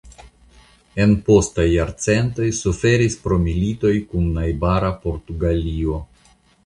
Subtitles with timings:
[1.03, 6.01] En postaj jarcentoj suferis pro militoj kun najbara Portugalio.